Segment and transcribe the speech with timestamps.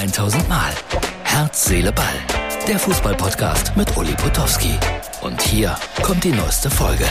[0.00, 0.72] 1000 Mal.
[1.24, 2.06] Herz, Seele, Ball.
[2.66, 4.72] Der Fußballpodcast mit Uli Potowski.
[5.20, 7.04] Und hier kommt die neueste Folge.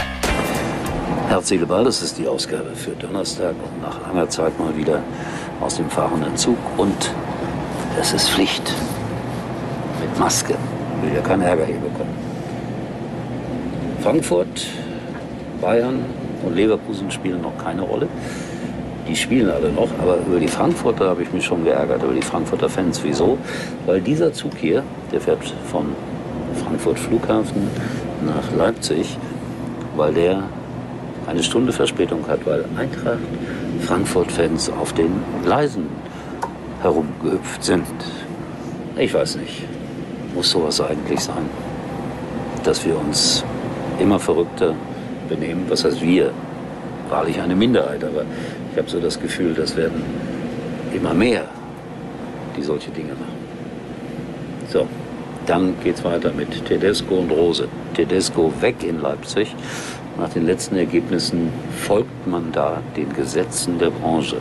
[1.28, 5.04] Herz, Seele, Ball, das ist die Ausgabe für Donnerstag und nach langer Zeit mal wieder
[5.62, 6.58] aus dem fahrenden Zug.
[6.78, 7.14] Und
[8.02, 8.74] es ist Pflicht.
[10.02, 10.56] Mit Maske.
[11.04, 12.18] Will ja keinen Ärger hier bekommen.
[14.02, 14.66] Frankfurt,
[15.62, 16.04] Bayern
[16.44, 18.08] und Leverkusen spielen noch keine Rolle.
[19.10, 22.22] Die spielen alle noch, aber über die Frankfurter habe ich mich schon geärgert, über die
[22.22, 23.02] Frankfurter Fans.
[23.04, 23.40] Wieso?
[23.88, 25.40] Weil dieser Zug hier, der fährt
[25.72, 25.88] von
[26.64, 27.70] Frankfurt Flughafen
[28.24, 29.18] nach Leipzig,
[29.96, 30.44] weil der
[31.26, 33.18] eine Stunde Verspätung hat, weil Eintracht
[33.82, 35.12] Frankfurt-Fans auf den
[35.44, 35.88] Gleisen
[36.84, 37.88] herumgehüpft sind.
[38.96, 39.64] Ich weiß nicht,
[40.36, 41.50] muss sowas eigentlich sein,
[42.64, 43.44] dass wir uns
[44.00, 44.76] immer verrückter
[45.28, 45.66] benehmen.
[45.68, 46.32] Was heißt wir?
[47.10, 48.24] Wahrlich eine Minderheit, aber
[48.72, 50.04] ich habe so das Gefühl, das werden
[50.94, 51.46] immer mehr,
[52.56, 53.40] die solche Dinge machen.
[54.72, 54.88] So,
[55.48, 57.68] dann geht es weiter mit Tedesco und Rose.
[57.96, 59.56] Tedesco weg in Leipzig.
[60.20, 64.38] Nach den letzten Ergebnissen folgt man da den Gesetzen der Branche.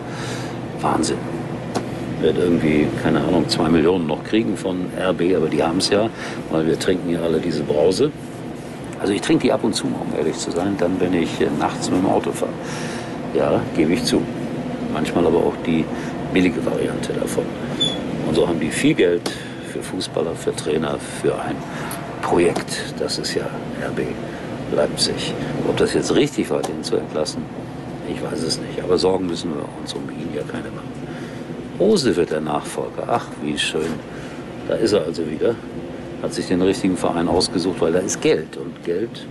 [0.80, 1.18] Wahnsinn.
[2.20, 6.10] Wird irgendwie, keine Ahnung, zwei Millionen noch kriegen von RB, aber die haben es ja,
[6.50, 8.10] weil wir trinken ja alle diese Brause.
[9.00, 11.90] Also ich trinke die ab und zu, um ehrlich zu sein, dann, wenn ich nachts
[11.90, 12.52] mit dem Auto fahre.
[13.34, 14.22] Ja, gebe ich zu.
[14.92, 15.84] Manchmal aber auch die
[16.32, 17.44] billige Variante davon.
[18.26, 19.30] Und so haben die viel Geld
[19.72, 21.56] für Fußballer, für Trainer, für ein
[22.22, 22.94] Projekt.
[22.98, 23.44] Das ist ja
[23.86, 24.00] RB
[24.74, 25.32] Leipzig.
[25.68, 27.42] Ob das jetzt richtig war, den zu entlassen,
[28.10, 28.82] ich weiß es nicht.
[28.82, 30.88] Aber Sorgen müssen wir uns um ihn ja keine machen.
[31.78, 33.04] Rose wird der Nachfolger.
[33.06, 33.92] Ach, wie schön.
[34.66, 35.54] Da ist er also wieder.
[36.22, 38.56] Hat sich den richtigen Verein ausgesucht, weil da ist Geld.
[38.56, 39.26] Und Geld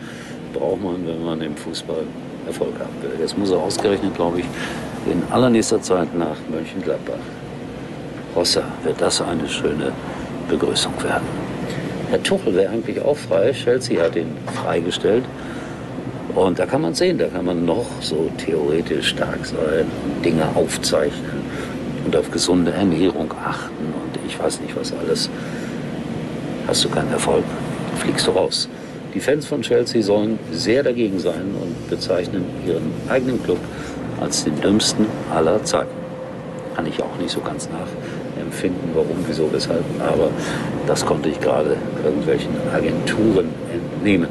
[0.53, 2.03] braucht man, wenn man im Fußball
[2.47, 3.19] Erfolg haben will.
[3.19, 4.45] Jetzt muss er ausgerechnet, glaube ich,
[5.11, 7.15] in allernächster Zeit nach Mönchengladbach.
[8.35, 9.91] Hossa, wird das eine schöne
[10.49, 11.27] Begrüßung werden.
[12.09, 13.51] Herr Tuchel wäre eigentlich auch frei.
[13.51, 15.25] Chelsea hat ihn freigestellt.
[16.35, 19.87] Und da kann man sehen, da kann man noch so theoretisch stark sein
[20.23, 21.41] Dinge aufzeichnen
[22.05, 25.29] und auf gesunde Ernährung achten und ich weiß nicht was alles.
[26.67, 27.45] Hast du keinen Erfolg,
[27.95, 28.67] fliegst du raus.
[29.13, 33.59] Die Fans von Chelsea sollen sehr dagegen sein und bezeichnen ihren eigenen Club
[34.19, 35.95] als den dümmsten aller Zeiten.
[36.75, 40.29] Kann ich auch nicht so ganz nachempfinden, warum, wieso, weshalb, aber
[40.85, 44.29] das konnte ich gerade irgendwelchen Agenturen entnehmen.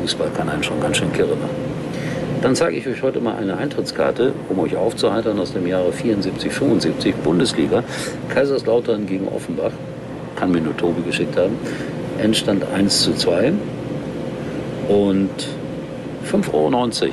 [0.00, 1.69] Fußball kann einen schon ganz schön kirre machen.
[2.42, 6.50] Dann zeige ich euch heute mal eine Eintrittskarte, um euch aufzuheitern aus dem Jahre 74,
[6.50, 7.84] 75, Bundesliga.
[8.30, 9.72] Kaiserslautern gegen Offenbach
[10.36, 11.58] kann mir nur Tobi geschickt haben.
[12.18, 13.52] Endstand 1 zu 2
[14.88, 15.30] und
[16.32, 17.12] 5,90 Euro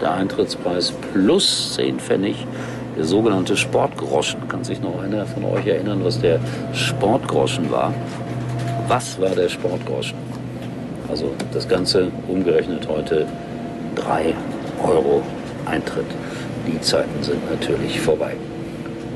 [0.00, 2.46] der Eintrittspreis plus 10 Pfennig,
[2.96, 4.48] der sogenannte Sportgroschen.
[4.48, 6.38] Kann sich noch einer von euch erinnern, was der
[6.72, 7.92] Sportgroschen war?
[8.86, 10.18] Was war der Sportgroschen?
[11.08, 13.26] Also das Ganze umgerechnet heute
[13.96, 14.34] 3
[14.82, 15.22] Euro
[15.66, 16.06] Eintritt.
[16.66, 18.34] Die Zeiten sind natürlich vorbei.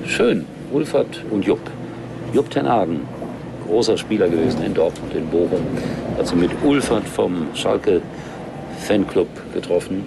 [0.06, 1.60] Schön, Ulfert und Jupp.
[2.32, 3.00] Jupp Tenhagen
[3.66, 5.60] großer Spieler gewesen in Dortmund, in Bochum.
[6.16, 8.00] Hat sie mit Ulfert vom Schalke
[8.86, 10.06] Fanclub getroffen.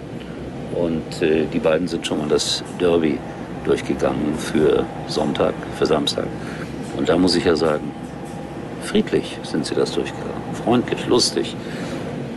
[0.76, 3.18] Und äh, die beiden sind schon mal das Derby
[3.66, 6.28] durchgegangen für Sonntag, für Samstag.
[6.98, 7.92] Und da muss ich ja sagen,
[8.84, 10.30] friedlich sind sie das durchgegangen.
[10.64, 11.56] Freundlich, lustig.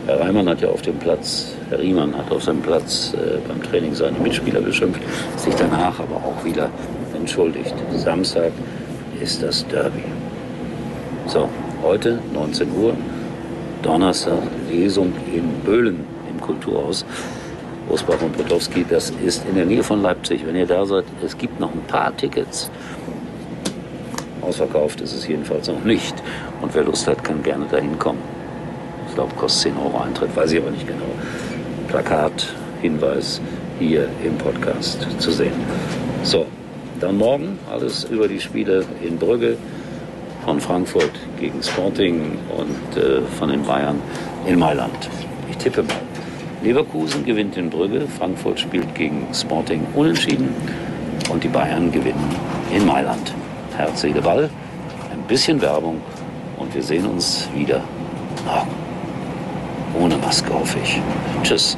[0.05, 3.63] Herr Reimann hat ja auf dem Platz, Herr Riemann hat auf seinem Platz äh, beim
[3.63, 5.01] Training seine Mitspieler beschimpft,
[5.37, 6.69] sich danach aber auch wieder
[7.15, 7.73] entschuldigt.
[7.95, 8.51] Samstag
[9.21, 10.03] ist das Derby.
[11.27, 11.47] So,
[11.81, 12.93] heute 19 Uhr,
[13.81, 17.05] Donnerstag, Lesung in Böhlen im Kulturhaus.
[17.89, 20.45] Rosbach und Potowski, das ist in der Nähe von Leipzig.
[20.45, 22.69] Wenn ihr da seid, es gibt noch ein paar Tickets.
[24.41, 26.15] Ausverkauft ist es jedenfalls noch nicht.
[26.61, 28.32] Und wer Lust hat, kann gerne dahin kommen.
[29.13, 31.05] Ich glaube, kostet 10 Euro Eintritt, weiß ich aber nicht genau.
[31.87, 32.47] Plakat,
[32.81, 33.39] Hinweis
[33.77, 35.53] hier im Podcast zu sehen.
[36.23, 36.47] So,
[36.99, 39.55] dann morgen alles über die Spiele in Brügge
[40.43, 44.01] von Frankfurt gegen Sporting und äh, von den Bayern
[44.47, 45.07] in Mailand.
[45.51, 45.93] Ich tippe mal.
[46.63, 50.55] Leverkusen gewinnt in Brügge, Frankfurt spielt gegen Sporting unentschieden
[51.29, 52.35] und die Bayern gewinnen
[52.75, 53.31] in Mailand.
[53.77, 54.49] Herz, Seele, Ball,
[55.11, 56.01] ein bisschen Werbung
[56.57, 57.83] und wir sehen uns wieder
[58.43, 58.82] morgen.
[59.99, 60.99] Ohne Maske hoffe ich.
[61.43, 61.77] Tschüss.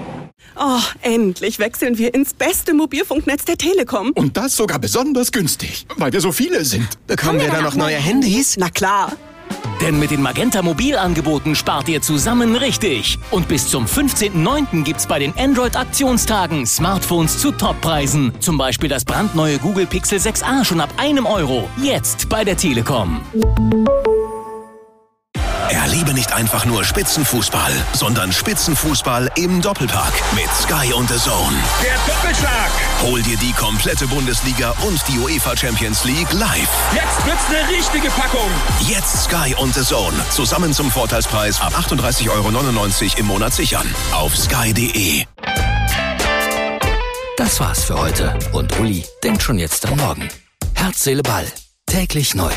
[0.57, 4.11] Oh, endlich wechseln wir ins beste Mobilfunknetz der Telekom.
[4.11, 6.87] Und das sogar besonders günstig, weil wir so viele sind.
[7.07, 8.55] Bekommen wir da noch neue Handys?
[8.57, 9.11] Na klar.
[9.81, 13.19] Denn mit den Magenta Mobilangeboten spart ihr zusammen richtig.
[13.31, 14.83] Und bis zum 15.09.
[14.83, 18.31] gibt's bei den Android-Aktionstagen Smartphones zu Toppreisen.
[18.39, 21.69] Zum Beispiel das brandneue Google Pixel 6a schon ab einem Euro.
[21.81, 23.21] Jetzt bei der Telekom.
[26.15, 31.57] Nicht einfach nur Spitzenfußball, sondern Spitzenfußball im Doppelpark mit Sky und The Zone.
[31.83, 32.71] Der Doppelschlag.
[33.01, 36.69] Hol dir die komplette Bundesliga und die UEFA Champions League live.
[36.93, 38.49] Jetzt wird's eine richtige Packung.
[38.87, 40.15] Jetzt Sky und The Zone.
[40.29, 43.93] Zusammen zum Vorteilspreis ab 38,99 Euro im Monat sichern.
[44.13, 45.25] Auf sky.de.
[47.35, 48.39] Das war's für heute.
[48.53, 50.29] Und Uli denkt schon jetzt am Morgen.
[50.75, 51.45] Herz, Seele, Ball.
[51.87, 52.53] Täglich neu.